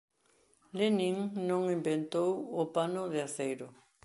Lenin 0.77 1.17
non 1.49 1.61
inventou 1.77 2.31
o 2.61 2.63
pano 2.75 3.03
de 3.13 3.19
aceiro. 3.27 3.67